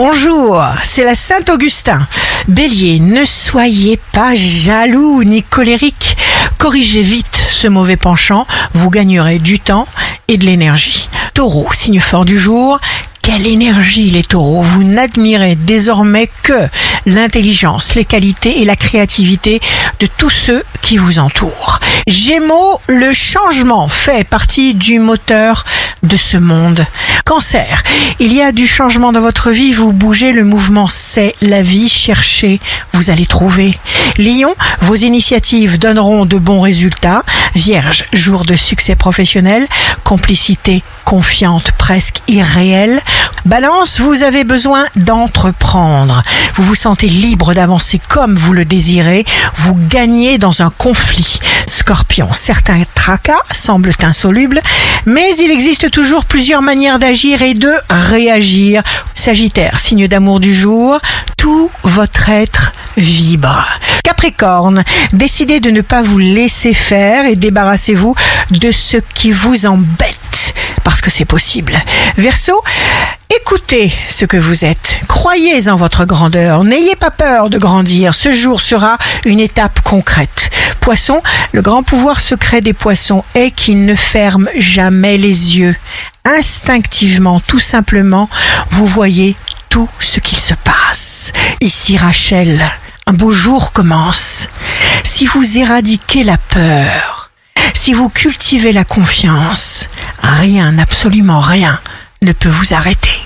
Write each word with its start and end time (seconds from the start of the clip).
Bonjour, 0.00 0.62
c'est 0.84 1.02
la 1.02 1.16
Saint-Augustin. 1.16 2.06
Bélier, 2.46 3.00
ne 3.00 3.24
soyez 3.24 3.98
pas 4.12 4.36
jaloux 4.36 5.24
ni 5.24 5.42
colérique. 5.42 6.16
Corrigez 6.56 7.02
vite 7.02 7.44
ce 7.48 7.66
mauvais 7.66 7.96
penchant, 7.96 8.46
vous 8.74 8.90
gagnerez 8.90 9.38
du 9.38 9.58
temps 9.58 9.88
et 10.28 10.36
de 10.36 10.46
l'énergie. 10.46 11.08
Taureau, 11.34 11.66
signe 11.72 11.98
fort 11.98 12.24
du 12.24 12.38
jour, 12.38 12.78
quelle 13.22 13.48
énergie 13.48 14.10
les 14.10 14.22
taureaux 14.22 14.62
Vous 14.62 14.84
n'admirez 14.84 15.56
désormais 15.56 16.30
que 16.42 16.68
l'intelligence, 17.04 17.94
les 17.96 18.04
qualités 18.04 18.62
et 18.62 18.64
la 18.64 18.76
créativité 18.76 19.60
de 19.98 20.06
tous 20.06 20.30
ceux 20.30 20.62
qui 20.80 20.96
vous 20.96 21.18
entourent. 21.18 21.80
Gémeaux, 22.06 22.80
le 22.88 23.12
changement 23.12 23.88
fait 23.88 24.26
partie 24.26 24.74
du 24.74 24.98
moteur 24.98 25.64
de 26.02 26.16
ce 26.16 26.36
monde. 26.36 26.86
Cancer, 27.24 27.82
il 28.20 28.32
y 28.32 28.40
a 28.40 28.52
du 28.52 28.66
changement 28.66 29.12
dans 29.12 29.20
votre 29.20 29.50
vie, 29.50 29.72
vous 29.72 29.92
bougez, 29.92 30.32
le 30.32 30.44
mouvement 30.44 30.86
c'est 30.86 31.34
la 31.42 31.62
vie, 31.62 31.88
cherchez, 31.88 32.60
vous 32.92 33.10
allez 33.10 33.26
trouver. 33.26 33.78
Lion, 34.16 34.54
vos 34.80 34.94
initiatives 34.94 35.78
donneront 35.78 36.26
de 36.26 36.38
bons 36.38 36.60
résultats. 36.60 37.22
Vierge, 37.54 38.04
jour 38.12 38.44
de 38.44 38.56
succès 38.56 38.96
professionnel, 38.96 39.66
complicité 40.04 40.82
confiante 41.04 41.72
presque 41.72 42.20
irréelle. 42.28 43.00
Balance, 43.44 44.00
vous 44.00 44.22
avez 44.22 44.44
besoin 44.44 44.84
d'entreprendre. 44.96 46.22
Vous 46.54 46.64
vous 46.64 46.74
sentez 46.74 47.08
libre 47.08 47.54
d'avancer 47.54 48.00
comme 48.08 48.36
vous 48.36 48.52
le 48.52 48.64
désirez. 48.64 49.24
Vous 49.54 49.74
gagnez 49.74 50.38
dans 50.38 50.62
un 50.62 50.70
conflit. 50.70 51.38
Scorpion, 51.66 52.28
certains 52.32 52.82
tracas 52.94 53.42
semblent 53.52 53.94
insolubles, 54.02 54.60
mais 55.06 55.34
il 55.36 55.50
existe 55.50 55.90
toujours 55.90 56.24
plusieurs 56.24 56.62
manières 56.62 56.98
d'agir 56.98 57.42
et 57.42 57.54
de 57.54 57.72
réagir. 57.88 58.82
Sagittaire, 59.14 59.78
signe 59.78 60.08
d'amour 60.08 60.40
du 60.40 60.54
jour, 60.54 60.98
tout 61.36 61.70
votre 61.84 62.28
être 62.28 62.72
vibre. 62.96 63.66
Capricorne, 64.04 64.84
décidez 65.12 65.60
de 65.60 65.70
ne 65.70 65.80
pas 65.80 66.02
vous 66.02 66.18
laisser 66.18 66.74
faire 66.74 67.24
et 67.26 67.36
débarrassez-vous 67.36 68.14
de 68.50 68.72
ce 68.72 68.96
qui 69.14 69.32
vous 69.32 69.66
embête 69.66 70.18
parce 70.88 71.02
que 71.02 71.10
c'est 71.10 71.26
possible. 71.26 71.74
Verseau, 72.16 72.64
écoutez 73.28 73.92
ce 74.08 74.24
que 74.24 74.38
vous 74.38 74.64
êtes. 74.64 75.00
Croyez 75.06 75.68
en 75.68 75.76
votre 75.76 76.06
grandeur. 76.06 76.64
N'ayez 76.64 76.96
pas 76.96 77.10
peur 77.10 77.50
de 77.50 77.58
grandir. 77.58 78.14
Ce 78.14 78.32
jour 78.32 78.62
sera 78.62 78.96
une 79.26 79.38
étape 79.38 79.82
concrète. 79.82 80.50
Poisson, 80.80 81.22
le 81.52 81.60
grand 81.60 81.82
pouvoir 81.82 82.20
secret 82.20 82.62
des 82.62 82.72
poissons 82.72 83.22
est 83.34 83.50
qu'ils 83.50 83.84
ne 83.84 83.94
ferment 83.94 84.48
jamais 84.56 85.18
les 85.18 85.58
yeux. 85.58 85.76
Instinctivement, 86.24 87.38
tout 87.38 87.58
simplement, 87.58 88.30
vous 88.70 88.86
voyez 88.86 89.36
tout 89.68 89.90
ce 90.00 90.20
qu'il 90.20 90.38
se 90.38 90.54
passe. 90.54 91.34
Ici 91.60 91.98
Rachel, 91.98 92.66
un 93.06 93.12
beau 93.12 93.34
jour 93.34 93.72
commence. 93.72 94.48
Si 95.04 95.26
vous 95.26 95.58
éradiquez 95.58 96.24
la 96.24 96.38
peur, 96.38 97.30
si 97.74 97.92
vous 97.92 98.08
cultivez 98.08 98.72
la 98.72 98.84
confiance, 98.84 99.88
rien, 100.28 100.78
absolument 100.78 101.40
rien, 101.40 101.80
ne 102.22 102.32
peut 102.32 102.48
vous 102.48 102.74
arrêter. 102.74 103.24